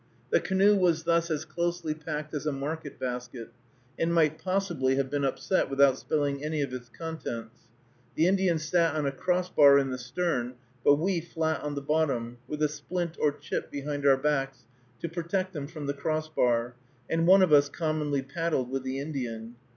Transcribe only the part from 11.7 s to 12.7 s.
the bottom, with a